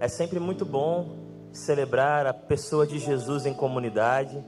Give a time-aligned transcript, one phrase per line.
[0.00, 1.14] É sempre muito bom
[1.52, 4.42] celebrar a pessoa de Jesus em comunidade.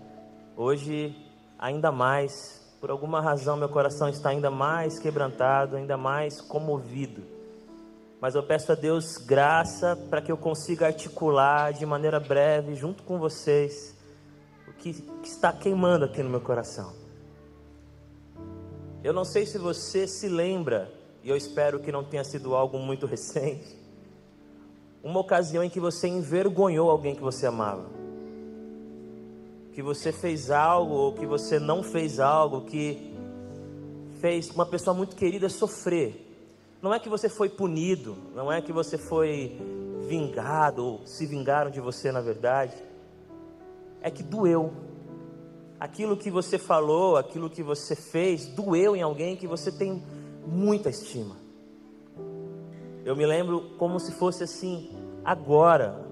[0.57, 1.15] Hoje,
[1.59, 7.23] ainda mais, por alguma razão, meu coração está ainda mais quebrantado, ainda mais comovido.
[8.19, 13.03] Mas eu peço a Deus graça para que eu consiga articular de maneira breve, junto
[13.03, 13.95] com vocês,
[14.67, 16.95] o que, está queimando aqui no meu coração.
[19.05, 20.91] Eu não sei se você se lembra,
[21.23, 23.82] e eu espero que não tenha sido algo muito recente,
[25.03, 27.87] uma ocasião em que você envergonhou alguém que você amava.
[29.73, 33.13] Que você fez algo ou que você não fez algo que
[34.21, 36.29] fez uma pessoa muito querida sofrer.
[36.81, 39.57] Não é que você foi punido, não é que você foi
[40.07, 42.75] vingado ou se vingaram de você na verdade.
[44.01, 44.73] É que doeu.
[45.81, 50.01] Aquilo que você falou, aquilo que você fez, doeu em alguém que você tem
[50.47, 51.42] muita estima.
[53.05, 54.91] Eu me lembro como se fosse assim,
[55.25, 56.07] agora,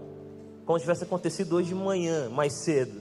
[0.67, 3.01] como se tivesse acontecido hoje de manhã, mais cedo.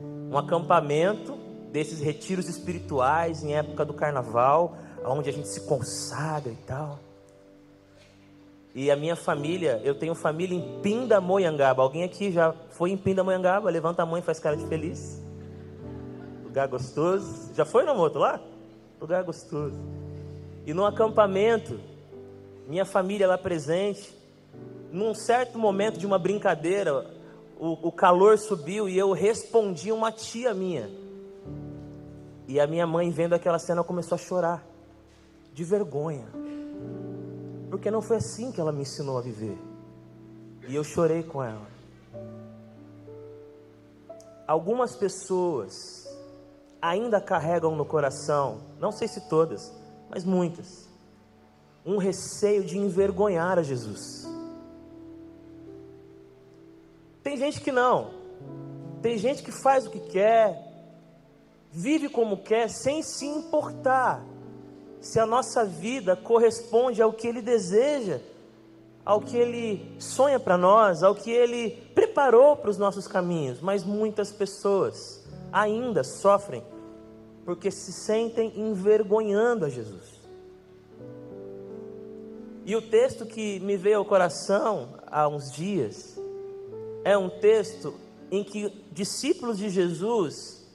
[0.00, 1.36] Um acampamento
[1.70, 6.98] desses retiros espirituais em época do carnaval, onde a gente se consagra e tal.
[8.74, 11.82] E a minha família, eu tenho família em Pindamonhangaba.
[11.82, 13.70] Alguém aqui já foi em Pindamonhangaba?
[13.70, 15.22] Levanta a mão e faz cara de feliz.
[16.44, 17.54] Lugar gostoso.
[17.54, 18.40] Já foi no outro lá?
[19.00, 19.78] Lugar gostoso.
[20.66, 21.80] E no acampamento,
[22.66, 24.16] minha família lá presente,
[24.90, 27.06] num certo momento de uma brincadeira,
[27.58, 30.90] o, o calor subiu e eu respondi uma tia minha.
[32.48, 34.66] E a minha mãe, vendo aquela cena, começou a chorar,
[35.52, 36.26] de vergonha,
[37.70, 39.58] porque não foi assim que ela me ensinou a viver.
[40.68, 41.66] E eu chorei com ela.
[44.46, 46.06] Algumas pessoas
[46.80, 49.72] ainda carregam no coração, não sei se todas,
[50.08, 50.85] mas muitas,
[51.86, 54.26] um receio de envergonhar a Jesus.
[57.22, 58.10] Tem gente que não,
[59.00, 60.66] tem gente que faz o que quer,
[61.70, 64.24] vive como quer, sem se importar
[65.00, 68.20] se a nossa vida corresponde ao que Ele deseja,
[69.04, 73.60] ao que Ele sonha para nós, ao que Ele preparou para os nossos caminhos.
[73.60, 76.64] Mas muitas pessoas ainda sofrem
[77.44, 80.15] porque se sentem envergonhando a Jesus.
[82.66, 86.18] E o texto que me veio ao coração há uns dias
[87.04, 87.94] é um texto
[88.28, 90.66] em que discípulos de Jesus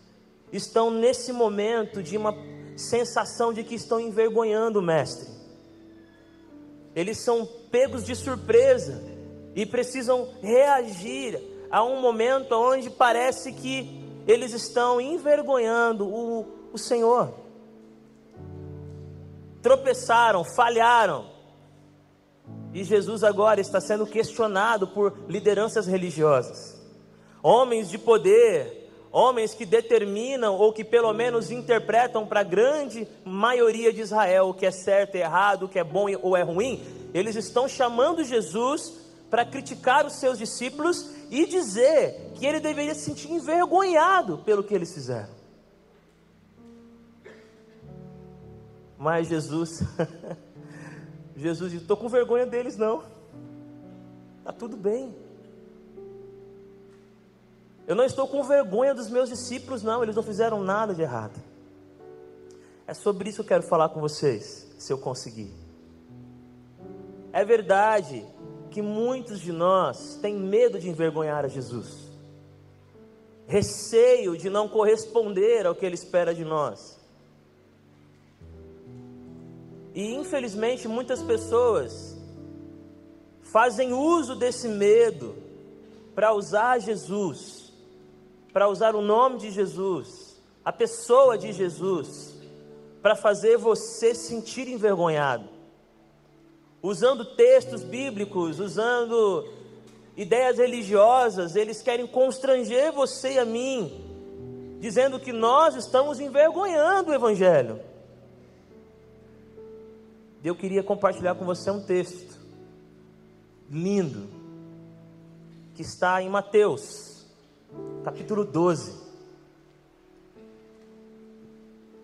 [0.54, 2.34] estão nesse momento de uma
[2.78, 5.28] sensação de que estão envergonhando o Mestre.
[6.96, 9.04] Eles são pegos de surpresa
[9.54, 17.34] e precisam reagir a um momento onde parece que eles estão envergonhando o, o Senhor.
[19.62, 21.31] Tropeçaram, falharam.
[22.74, 26.80] E Jesus agora está sendo questionado por lideranças religiosas,
[27.44, 33.92] homens de poder, homens que determinam ou que pelo menos interpretam para a grande maioria
[33.92, 36.82] de Israel o que é certo e errado, o que é bom ou é ruim.
[37.14, 38.94] Eles estão chamando Jesus
[39.30, 44.74] para criticar os seus discípulos e dizer que ele deveria se sentir envergonhado pelo que
[44.74, 45.42] eles fizeram.
[48.98, 49.82] Mas Jesus,
[51.36, 53.04] Jesus disse: estou com vergonha deles, não.
[54.40, 55.16] Está tudo bem.
[57.88, 60.04] Eu não estou com vergonha dos meus discípulos, não.
[60.04, 61.42] Eles não fizeram nada de errado.
[62.88, 65.52] É sobre isso que eu quero falar com vocês, se eu conseguir.
[67.34, 68.26] É verdade
[68.70, 72.12] que muitos de nós têm medo de envergonhar a Jesus,
[73.46, 77.01] receio de não corresponder ao que Ele espera de nós.
[79.94, 82.18] E infelizmente muitas pessoas
[83.42, 85.36] fazem uso desse medo
[86.16, 87.74] para usar Jesus,
[88.54, 92.36] para usar o nome de Jesus, a pessoa de Jesus,
[93.02, 95.50] para fazer você sentir envergonhado.
[96.82, 99.48] Usando textos bíblicos, usando
[100.16, 103.92] ideias religiosas, eles querem constranger você e a mim,
[104.80, 107.91] dizendo que nós estamos envergonhando o Evangelho
[110.48, 112.40] eu queria compartilhar com você um texto
[113.70, 114.28] lindo
[115.76, 117.26] que está em Mateus,
[118.04, 119.00] capítulo 12.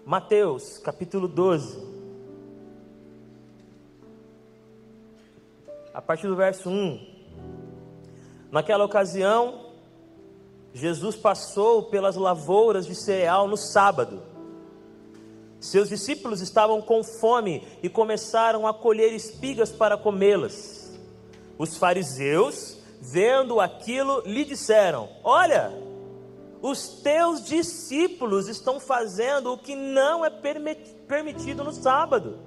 [0.06, 1.86] Mateus, capítulo 12.
[5.94, 7.18] A partir do verso 1.
[8.52, 9.72] Naquela ocasião,
[10.74, 14.22] Jesus passou pelas lavouras de cereal no sábado.
[15.60, 20.98] Seus discípulos estavam com fome e começaram a colher espigas para comê-las.
[21.58, 25.74] Os fariseus, vendo aquilo, lhe disseram: Olha,
[26.62, 32.38] os teus discípulos estão fazendo o que não é permitido no sábado.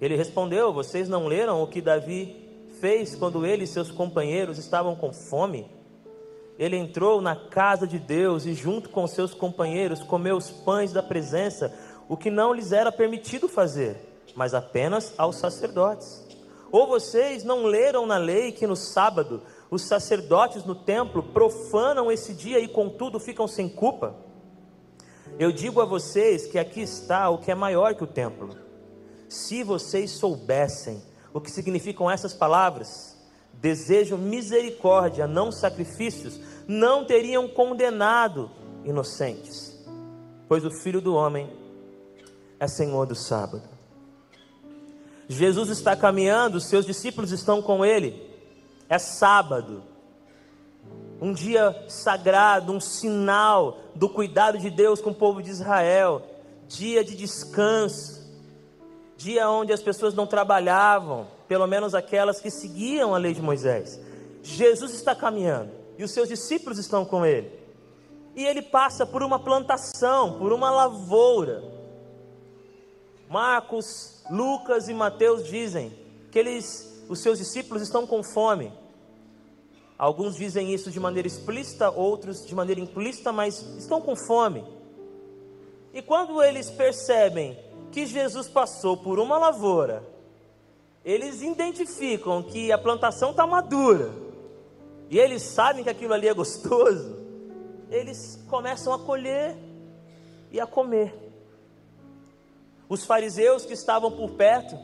[0.00, 2.36] Ele respondeu: Vocês não leram o que Davi
[2.80, 5.70] fez quando ele e seus companheiros estavam com fome?
[6.58, 11.02] Ele entrou na casa de Deus e, junto com seus companheiros, comeu os pães da
[11.02, 11.72] presença,
[12.08, 13.96] o que não lhes era permitido fazer,
[14.34, 16.26] mas apenas aos sacerdotes.
[16.70, 22.32] Ou vocês não leram na lei que no sábado os sacerdotes no templo profanam esse
[22.32, 24.14] dia e, contudo, ficam sem culpa?
[25.38, 28.56] Eu digo a vocês que aqui está o que é maior que o templo.
[29.28, 31.02] Se vocês soubessem
[31.32, 33.11] o que significam essas palavras,
[33.62, 38.50] desejo misericórdia, não sacrifícios, não teriam condenado
[38.84, 39.80] inocentes,
[40.48, 41.48] pois o Filho do Homem
[42.58, 43.62] é Senhor do sábado.
[45.28, 48.28] Jesus está caminhando, seus discípulos estão com ele.
[48.88, 49.84] É sábado,
[51.20, 56.20] um dia sagrado, um sinal do cuidado de Deus com o povo de Israel,
[56.66, 58.28] dia de descanso,
[59.16, 64.00] dia onde as pessoas não trabalhavam, pelo menos aquelas que seguiam a lei de Moisés.
[64.42, 67.52] Jesus está caminhando e os seus discípulos estão com ele.
[68.34, 71.62] E ele passa por uma plantação, por uma lavoura.
[73.28, 75.92] Marcos, Lucas e Mateus dizem
[76.30, 78.72] que eles, os seus discípulos estão com fome.
[79.98, 84.64] Alguns dizem isso de maneira explícita, outros de maneira implícita, mas estão com fome.
[85.92, 87.58] E quando eles percebem
[87.90, 90.11] que Jesus passou por uma lavoura,
[91.04, 94.10] eles identificam que a plantação está madura,
[95.10, 97.18] e eles sabem que aquilo ali é gostoso,
[97.90, 99.56] eles começam a colher
[100.50, 101.14] e a comer.
[102.88, 104.78] Os fariseus que estavam por perto,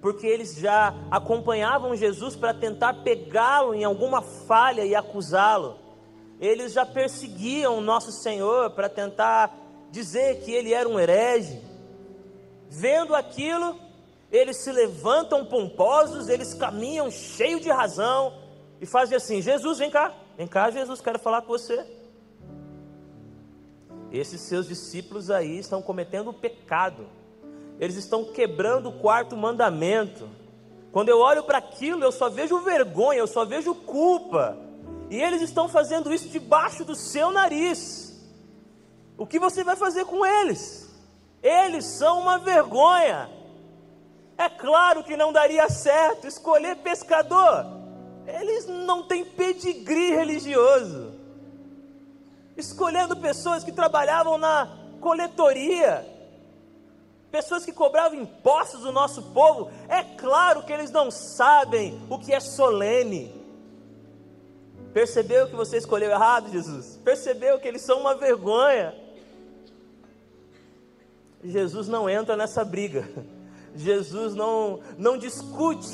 [0.00, 5.78] porque eles já acompanhavam Jesus para tentar pegá-lo em alguma falha e acusá-lo,
[6.40, 9.56] eles já perseguiam o nosso Senhor para tentar
[9.92, 11.60] dizer que ele era um herege.
[12.68, 13.78] Vendo aquilo,
[14.32, 18.32] eles se levantam pomposos, eles caminham cheios de razão,
[18.80, 21.86] e fazem assim: Jesus, vem cá, vem cá, Jesus, quero falar com você.
[24.10, 27.06] Esses seus discípulos aí estão cometendo pecado,
[27.78, 30.28] eles estão quebrando o quarto mandamento.
[30.90, 34.58] Quando eu olho para aquilo, eu só vejo vergonha, eu só vejo culpa,
[35.10, 38.18] e eles estão fazendo isso debaixo do seu nariz.
[39.16, 40.90] O que você vai fazer com eles?
[41.42, 43.41] Eles são uma vergonha.
[44.44, 47.82] É claro que não daria certo escolher pescador
[48.26, 51.12] eles não têm pedigree religioso.
[52.56, 54.68] Escolhendo pessoas que trabalhavam na
[55.00, 56.06] coletoria,
[57.30, 62.32] pessoas que cobravam impostos do nosso povo, é claro que eles não sabem o que
[62.32, 63.40] é solene.
[64.92, 67.00] Percebeu que você escolheu errado, Jesus?
[67.02, 68.94] Percebeu que eles são uma vergonha?
[71.42, 73.08] Jesus não entra nessa briga.
[73.74, 75.88] Jesus não, não discute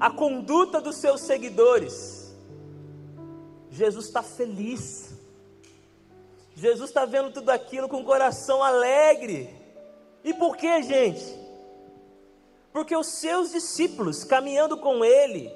[0.00, 2.34] a conduta dos seus seguidores.
[3.70, 5.10] Jesus está feliz.
[6.54, 9.48] Jesus está vendo tudo aquilo com o coração alegre.
[10.24, 11.24] E por que, gente?
[12.72, 15.52] Porque os seus discípulos, caminhando com ele,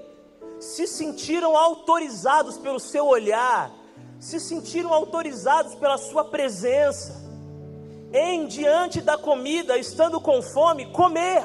[0.61, 3.73] se sentiram autorizados pelo seu olhar,
[4.19, 7.26] se sentiram autorizados pela sua presença,
[8.17, 11.45] em diante da comida, estando com fome, comer.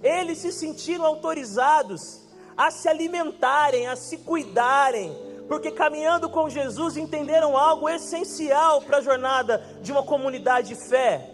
[0.00, 2.20] Eles se sentiram autorizados
[2.56, 5.12] a se alimentarem, a se cuidarem,
[5.48, 11.28] porque caminhando com Jesus entenderam algo essencial para a jornada de uma comunidade de fé: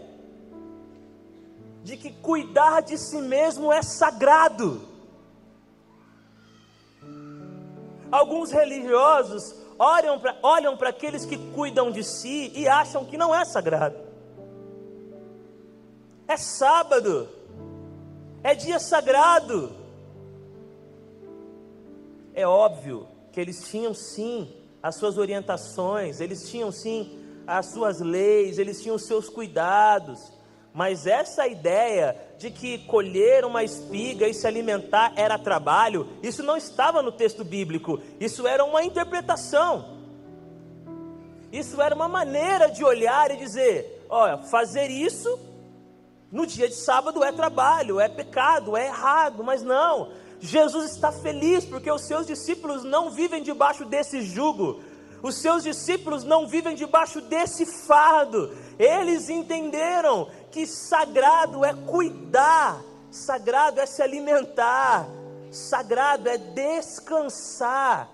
[1.85, 4.89] de que cuidar de si mesmo é sagrado.
[8.11, 13.45] Alguns religiosos olham para olham aqueles que cuidam de si e acham que não é
[13.45, 13.97] sagrado.
[16.29, 17.29] É sábado
[18.43, 19.73] é dia sagrado.
[22.35, 28.59] É óbvio que eles tinham sim as suas orientações, eles tinham sim as suas leis,
[28.59, 30.33] eles tinham os seus cuidados,
[30.75, 36.57] mas essa ideia de que colher uma espiga e se alimentar era trabalho, isso não
[36.57, 40.01] estava no texto bíblico, isso era uma interpretação.
[41.53, 45.39] Isso era uma maneira de olhar e dizer: olha, fazer isso
[46.31, 50.11] no dia de sábado é trabalho, é pecado, é errado, mas não.
[50.41, 54.81] Jesus está feliz porque os seus discípulos não vivem debaixo desse jugo.
[55.23, 58.53] Os seus discípulos não vivem debaixo desse fardo.
[58.83, 65.07] Eles entenderam que sagrado é cuidar sagrado é se alimentar,
[65.51, 68.11] sagrado é descansar,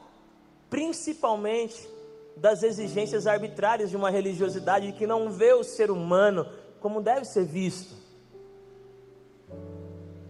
[0.68, 1.88] principalmente
[2.36, 6.46] das exigências arbitrárias de uma religiosidade que não vê o ser humano
[6.80, 7.94] como deve ser visto.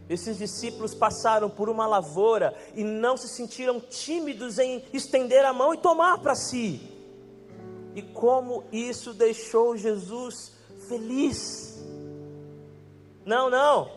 [0.08, 5.74] Esses discípulos passaram por uma lavoura e não se sentiram tímidos em estender a mão
[5.74, 6.97] e tomar para si.
[7.98, 10.52] E como isso deixou Jesus
[10.88, 11.84] feliz.
[13.26, 13.90] Não, não.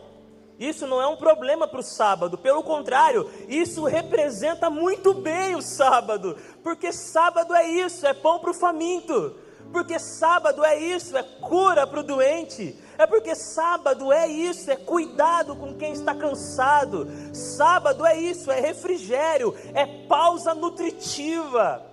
[0.58, 5.62] Isso não é um problema para o sábado, pelo contrário, isso representa muito bem o
[5.62, 9.36] sábado, porque sábado é isso, é pão para o faminto,
[9.72, 14.76] porque sábado é isso, é cura para o doente, é porque sábado é isso, é
[14.76, 21.84] cuidado com quem está cansado, sábado é isso, é refrigério, é pausa nutritiva,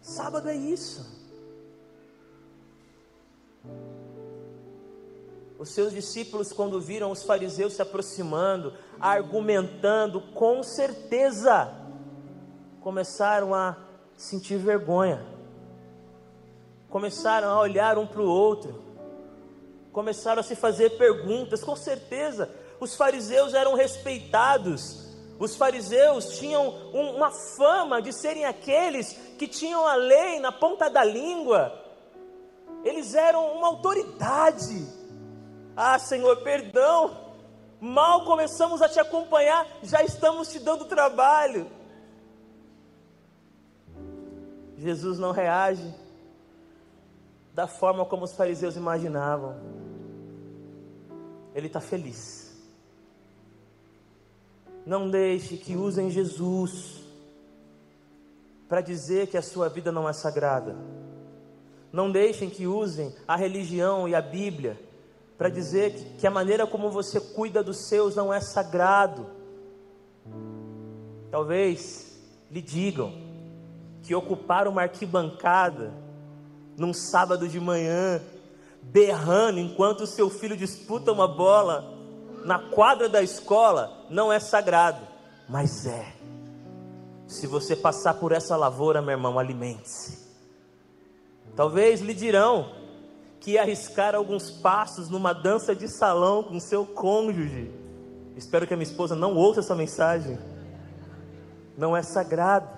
[0.00, 1.11] sábado é isso.
[5.62, 11.72] Os seus discípulos, quando viram os fariseus se aproximando, argumentando, com certeza,
[12.80, 13.76] começaram a
[14.16, 15.24] sentir vergonha,
[16.90, 18.82] começaram a olhar um para o outro,
[19.92, 22.50] começaram a se fazer perguntas, com certeza,
[22.80, 29.94] os fariseus eram respeitados, os fariseus tinham uma fama de serem aqueles que tinham a
[29.94, 31.72] lei na ponta da língua,
[32.84, 35.01] eles eram uma autoridade,
[35.76, 37.32] ah, Senhor, perdão.
[37.80, 41.66] Mal começamos a te acompanhar, já estamos te dando trabalho.
[44.78, 45.92] Jesus não reage
[47.52, 49.56] da forma como os fariseus imaginavam.
[51.54, 52.56] Ele está feliz.
[54.86, 57.02] Não deixe que usem Jesus
[58.68, 60.76] para dizer que a sua vida não é sagrada.
[61.92, 64.78] Não deixem que usem a religião e a Bíblia
[65.42, 69.26] para dizer que, que a maneira como você cuida dos seus não é sagrado.
[71.32, 72.16] Talvez
[72.48, 73.12] lhe digam
[74.04, 75.92] que ocupar uma arquibancada
[76.78, 78.22] num sábado de manhã,
[78.82, 81.92] berrando enquanto seu filho disputa uma bola
[82.44, 85.04] na quadra da escola, não é sagrado,
[85.48, 86.14] mas é.
[87.26, 90.20] Se você passar por essa lavoura, meu irmão, alimente-se.
[91.56, 92.80] Talvez lhe dirão
[93.42, 97.72] que arriscar alguns passos numa dança de salão com seu cônjuge.
[98.36, 100.38] Espero que a minha esposa não ouça essa mensagem.
[101.76, 102.68] Não é sagrado,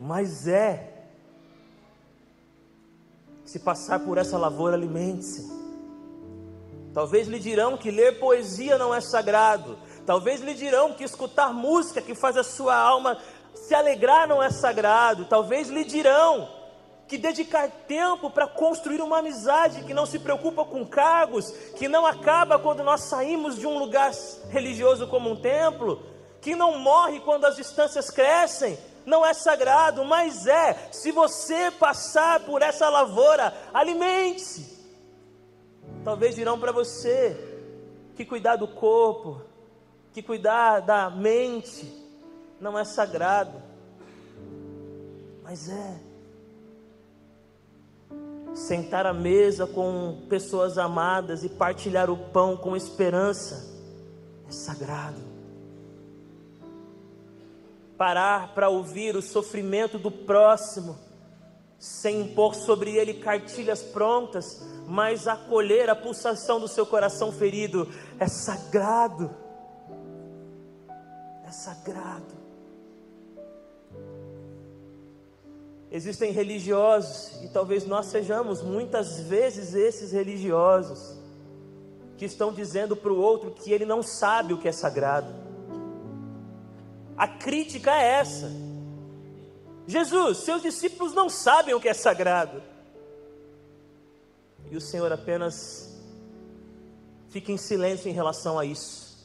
[0.00, 1.08] mas é.
[3.44, 5.52] Se passar por essa lavoura, alimente-se.
[6.94, 9.76] Talvez lhe dirão que ler poesia não é sagrado.
[10.06, 13.18] Talvez lhe dirão que escutar música que faz a sua alma
[13.52, 15.26] se alegrar não é sagrado.
[15.26, 16.48] Talvez lhe dirão
[17.14, 22.04] que dedicar tempo para construir uma amizade que não se preocupa com cargos, que não
[22.04, 24.10] acaba quando nós saímos de um lugar
[24.50, 26.02] religioso como um templo,
[26.40, 30.88] que não morre quando as distâncias crescem, não é sagrado, mas é.
[30.90, 34.74] Se você passar por essa lavoura, alimente-se.
[36.02, 37.36] Talvez dirão para você
[38.16, 39.40] que cuidar do corpo,
[40.12, 41.92] que cuidar da mente,
[42.60, 43.62] não é sagrado,
[45.44, 46.03] mas é
[48.54, 53.74] sentar à mesa com pessoas amadas e partilhar o pão com esperança
[54.48, 55.20] é sagrado.
[57.96, 60.98] Parar para ouvir o sofrimento do próximo,
[61.78, 68.26] sem impor sobre ele cartilhas prontas, mas acolher a pulsação do seu coração ferido, é
[68.26, 69.30] sagrado.
[71.46, 72.33] É sagrado.
[75.94, 81.16] Existem religiosos, e talvez nós sejamos muitas vezes esses religiosos,
[82.18, 85.32] que estão dizendo para o outro que ele não sabe o que é sagrado.
[87.16, 88.50] A crítica é essa.
[89.86, 92.60] Jesus, seus discípulos não sabem o que é sagrado.
[94.72, 95.96] E o Senhor apenas
[97.28, 99.16] fica em silêncio em relação a isso.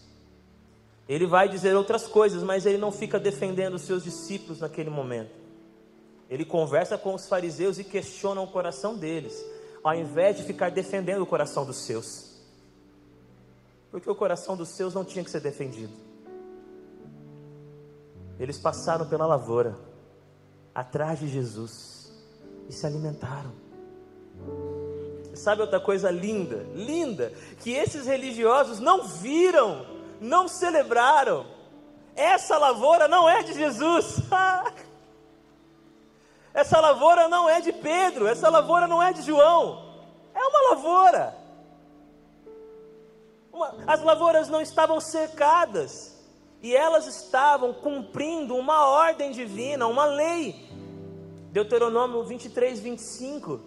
[1.07, 5.48] Ele vai dizer outras coisas, mas ele não fica defendendo os seus discípulos naquele momento.
[6.29, 9.43] Ele conversa com os fariseus e questiona o coração deles,
[9.83, 12.29] ao invés de ficar defendendo o coração dos seus.
[13.89, 15.93] Porque o coração dos seus não tinha que ser defendido.
[18.39, 19.75] Eles passaram pela lavoura,
[20.73, 22.13] atrás de Jesus,
[22.69, 23.51] e se alimentaram.
[25.33, 26.65] Sabe outra coisa linda?
[26.75, 29.85] Linda, que esses religiosos não viram,
[30.21, 31.45] não celebraram.
[32.15, 34.17] Essa lavoura não é de Jesus.
[36.53, 39.85] Essa lavoura não é de Pedro, essa lavoura não é de João,
[40.33, 41.35] é uma lavoura.
[43.85, 46.19] as lavouras não estavam cercadas,
[46.61, 50.67] e elas estavam cumprindo uma ordem divina, uma lei.
[51.51, 53.61] Deuteronômio 23, 25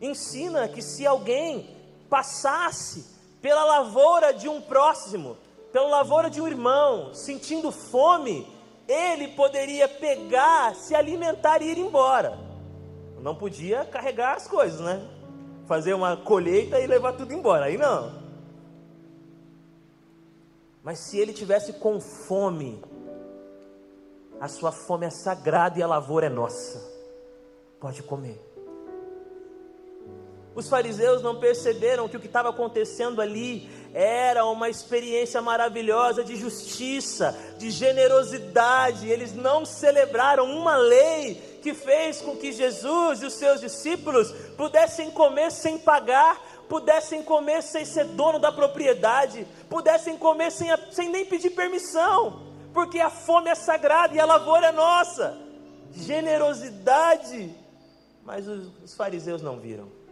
[0.00, 1.74] ensina que se alguém
[2.10, 3.06] passasse
[3.40, 5.36] pela lavoura de um próximo,
[5.72, 8.46] pela lavoura de um irmão, sentindo fome,
[8.88, 12.38] ele poderia pegar, se alimentar e ir embora.
[13.20, 15.02] Não podia carregar as coisas, né?
[15.66, 17.66] Fazer uma colheita e levar tudo embora.
[17.66, 18.22] Aí não.
[20.82, 22.82] Mas se ele tivesse com fome,
[24.38, 26.78] a sua fome é sagrada e a lavoura é nossa.
[27.80, 28.38] Pode comer.
[30.54, 36.34] Os fariseus não perceberam que o que estava acontecendo ali era uma experiência maravilhosa de
[36.34, 39.08] justiça, de generosidade.
[39.08, 45.12] Eles não celebraram uma lei que fez com que Jesus e os seus discípulos pudessem
[45.12, 51.24] comer sem pagar, pudessem comer sem ser dono da propriedade, pudessem comer sem, sem nem
[51.24, 52.42] pedir permissão,
[52.74, 55.38] porque a fome é sagrada e a lavoura é nossa.
[55.92, 57.54] Generosidade,
[58.24, 60.03] mas os, os fariseus não viram.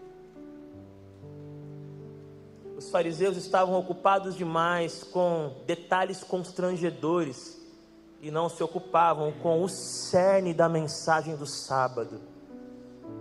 [2.83, 7.57] Os fariseus estavam ocupados demais com detalhes constrangedores
[8.21, 12.21] e não se ocupavam com o cerne da mensagem do sábado,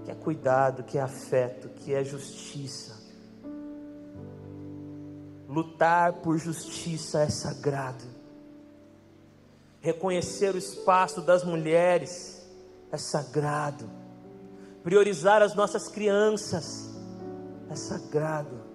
[0.04, 3.00] que é cuidado, que é afeto, que é justiça.
[5.48, 8.04] Lutar por justiça é sagrado.
[9.80, 12.44] Reconhecer o espaço das mulheres
[12.92, 13.88] é sagrado.
[14.82, 16.90] Priorizar as nossas crianças
[17.70, 18.71] é sagrado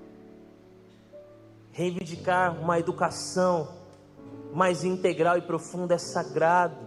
[1.76, 3.68] Reivindicar uma educação
[4.50, 6.86] mais integral e profunda é sagrado.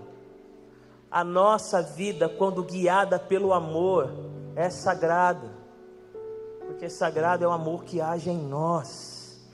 [1.11, 4.11] A nossa vida, quando guiada pelo amor,
[4.55, 5.47] é sagrada.
[6.65, 9.47] Porque sagrado é o amor que age em nós.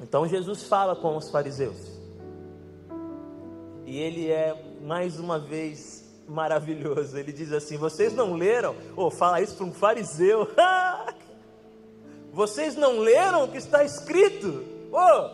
[0.00, 2.00] Então Jesus fala com os fariseus.
[3.84, 7.18] E ele é mais uma vez maravilhoso.
[7.18, 8.74] Ele diz assim: Vocês não leram?
[8.96, 10.48] Ou oh, fala isso para um fariseu.
[12.36, 14.62] Vocês não leram o que está escrito?
[14.92, 15.30] Oh,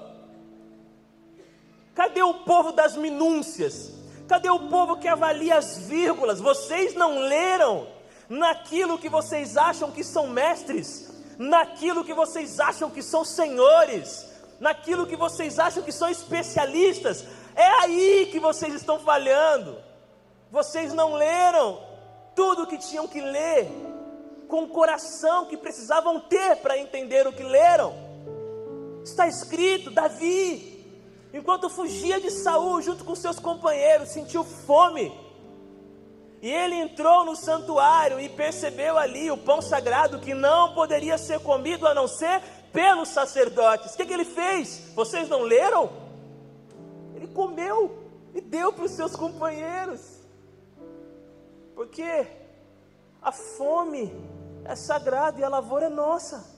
[1.96, 3.90] cadê o povo das minúcias?
[4.28, 6.40] Cadê o povo que avalia as vírgulas?
[6.40, 7.88] Vocês não leram
[8.28, 14.24] naquilo que vocês acham que são mestres, naquilo que vocês acham que são senhores,
[14.60, 17.26] naquilo que vocês acham que são especialistas.
[17.56, 19.76] É aí que vocês estão falhando.
[20.52, 21.80] Vocês não leram
[22.36, 23.91] tudo o que tinham que ler
[24.52, 27.94] com o coração que precisavam ter para entender o que leram.
[29.02, 30.86] Está escrito: Davi,
[31.32, 35.10] enquanto fugia de Saul junto com seus companheiros, sentiu fome.
[36.42, 41.40] E ele entrou no santuário e percebeu ali o pão sagrado que não poderia ser
[41.40, 42.42] comido a não ser
[42.74, 43.94] pelos sacerdotes.
[43.94, 44.92] O que, que ele fez?
[44.94, 45.90] Vocês não leram?
[47.16, 48.02] Ele comeu
[48.34, 50.02] e deu para os seus companheiros.
[51.74, 52.26] Porque
[53.22, 54.12] a fome
[54.64, 56.52] é sagrado e a lavoura é nossa.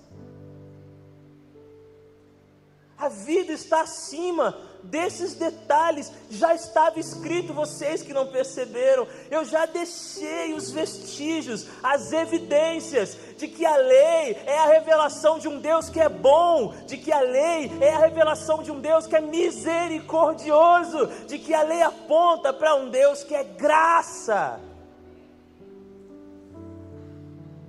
[2.97, 9.07] A vida está acima desses detalhes, já estava escrito, vocês que não perceberam.
[9.31, 15.49] Eu já deixei os vestígios, as evidências de que a lei é a revelação de
[15.49, 19.07] um Deus que é bom, de que a lei é a revelação de um Deus
[19.07, 24.61] que é misericordioso, de que a lei aponta para um Deus que é graça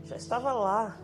[0.05, 0.97] já estava lá.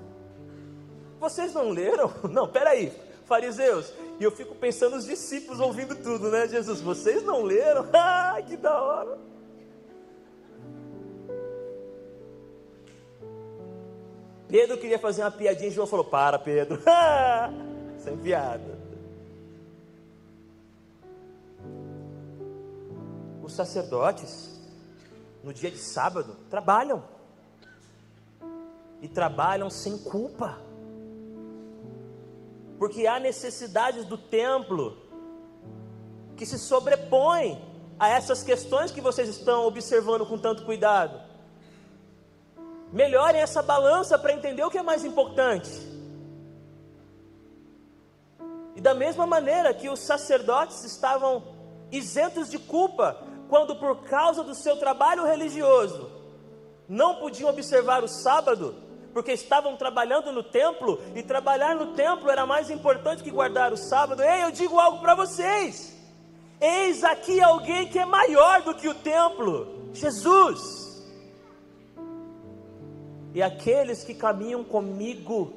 [1.20, 2.12] Vocês não leram?
[2.30, 2.92] Não, peraí,
[3.26, 3.94] fariseus.
[4.20, 6.82] E eu fico pensando os discípulos ouvindo tudo, né, Jesus?
[6.82, 7.88] Vocês não leram?
[7.94, 9.18] Ah, que da hora.
[14.48, 16.80] Pedro queria fazer uma piadinha e João falou: Para, Pedro.
[17.98, 18.80] Sem piada.
[23.42, 24.60] Os sacerdotes,
[25.44, 27.04] no dia de sábado, trabalham
[29.02, 30.60] e trabalham sem culpa.
[32.78, 34.98] Porque há necessidades do templo
[36.36, 37.62] que se sobrepõem
[38.00, 41.22] a essas questões que vocês estão observando com tanto cuidado.
[42.92, 45.70] Melhorem essa balança para entender o que é mais importante.
[48.76, 51.44] E da mesma maneira que os sacerdotes estavam
[51.92, 56.10] isentos de culpa quando, por causa do seu trabalho religioso,
[56.88, 58.76] não podiam observar o sábado,
[59.14, 63.78] porque estavam trabalhando no templo e trabalhar no templo era mais importante que guardar o
[63.78, 64.24] sábado.
[64.24, 65.96] Ei, eu digo algo para vocês.
[66.60, 71.02] Eis aqui alguém que é maior do que o templo, Jesus.
[73.34, 75.54] E aqueles que caminham comigo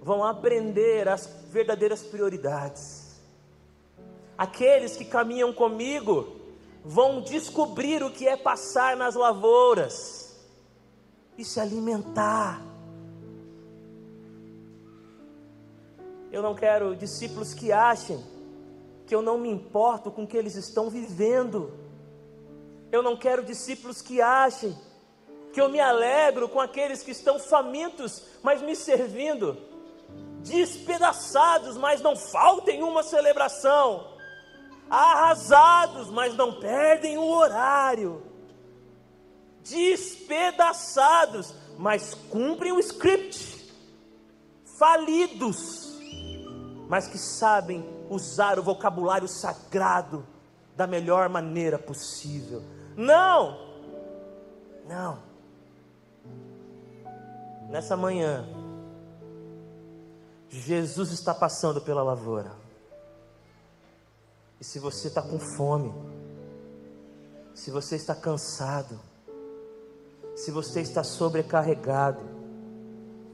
[0.00, 3.20] vão aprender as verdadeiras prioridades.
[4.38, 6.36] Aqueles que caminham comigo
[6.84, 10.36] vão descobrir o que é passar nas lavouras
[11.36, 12.62] e se alimentar.
[16.30, 18.22] Eu não quero discípulos que achem
[19.06, 21.72] que eu não me importo com o que eles estão vivendo.
[22.90, 24.76] Eu não quero discípulos que achem
[25.52, 29.56] que eu me alegro com aqueles que estão famintos, mas me servindo,
[30.42, 34.06] despedaçados, mas não faltem uma celebração,
[34.90, 38.22] arrasados, mas não perdem o horário,
[39.62, 43.72] despedaçados, mas cumprem o script,
[44.78, 45.95] falidos,
[46.88, 50.24] mas que sabem usar o vocabulário sagrado
[50.76, 52.62] da melhor maneira possível.
[52.96, 53.58] Não,
[54.86, 55.18] não.
[57.68, 58.46] Nessa manhã,
[60.48, 62.52] Jesus está passando pela lavoura.
[64.60, 65.92] E se você está com fome,
[67.54, 68.98] se você está cansado,
[70.34, 72.20] se você está sobrecarregado,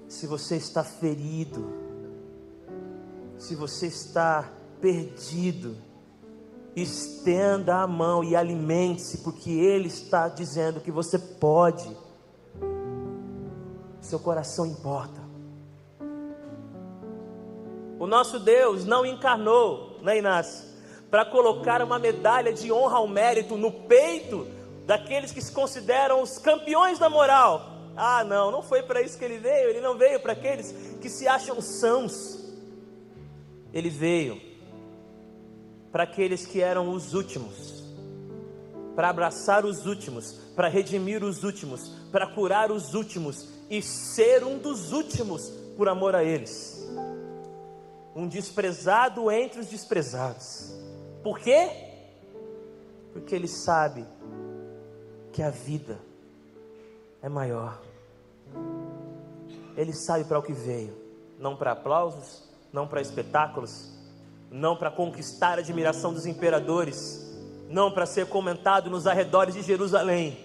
[0.09, 1.91] se você está ferido,
[3.42, 4.48] se você está
[4.81, 5.76] perdido,
[6.76, 11.90] estenda a mão e alimente-se, porque Ele está dizendo que você pode.
[14.00, 15.20] Seu coração importa.
[17.98, 20.64] O nosso Deus não encarnou, né, Inácio?
[21.11, 24.46] Para colocar uma medalha de honra ao mérito no peito
[24.87, 27.72] daqueles que se consideram os campeões da moral.
[27.96, 29.70] Ah, não, não foi para isso que ele veio.
[29.70, 32.41] Ele não veio para aqueles que se acham sãos.
[33.73, 34.41] Ele veio
[35.91, 37.85] para aqueles que eram os últimos,
[38.95, 44.59] para abraçar os últimos, para redimir os últimos, para curar os últimos e ser um
[44.59, 46.87] dos últimos por amor a eles.
[48.15, 50.75] Um desprezado entre os desprezados.
[51.23, 51.71] Por quê?
[53.13, 54.07] Porque ele sabe
[55.33, 55.99] que a vida
[57.23, 57.81] é maior.
[59.77, 60.95] Ele sabe para o que veio,
[61.39, 63.91] não para aplausos, não para espetáculos,
[64.51, 67.21] não para conquistar a admiração dos imperadores,
[67.69, 70.39] não para ser comentado nos arredores de Jerusalém.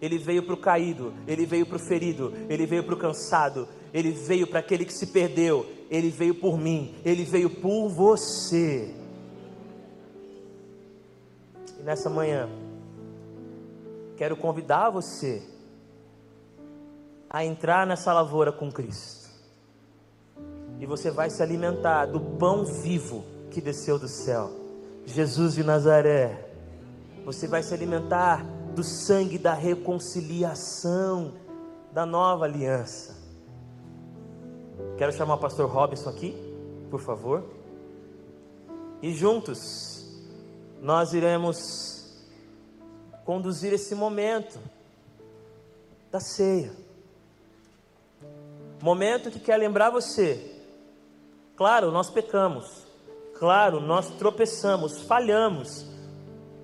[0.00, 3.68] Ele veio para o caído, ele veio para o ferido, ele veio para o cansado,
[3.92, 8.94] ele veio para aquele que se perdeu, ele veio por mim, ele veio por você.
[11.78, 12.48] E nessa manhã,
[14.16, 15.42] quero convidar você
[17.30, 19.23] a entrar nessa lavoura com Cristo
[20.80, 24.50] e você vai se alimentar do pão vivo que desceu do céu.
[25.06, 26.50] Jesus de Nazaré.
[27.24, 31.32] Você vai se alimentar do sangue da reconciliação,
[31.92, 33.14] da nova aliança.
[34.98, 36.36] Quero chamar o pastor Robson aqui,
[36.90, 37.44] por favor.
[39.00, 40.04] E juntos
[40.82, 42.24] nós iremos
[43.24, 44.58] conduzir esse momento
[46.10, 46.72] da ceia.
[48.82, 50.53] Momento que quer lembrar você
[51.56, 52.84] Claro, nós pecamos.
[53.38, 55.86] Claro, nós tropeçamos, falhamos.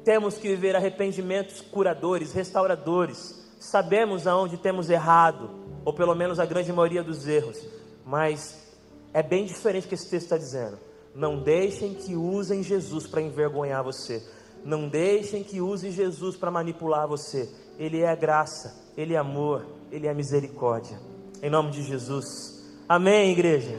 [0.04, 3.38] Temos que viver arrependimentos curadores, restauradores.
[3.58, 5.50] Sabemos aonde temos errado,
[5.84, 7.64] ou pelo menos a grande maioria dos erros.
[8.04, 8.74] Mas
[9.12, 10.78] é bem diferente o que esse texto está dizendo.
[11.14, 14.22] Não deixem que usem Jesus para envergonhar você.
[14.64, 17.48] Não deixem que usem Jesus para manipular você.
[17.78, 20.98] Ele é graça, Ele é amor, Ele é misericórdia.
[21.42, 22.60] Em nome de Jesus.
[22.88, 23.76] Amém, igreja.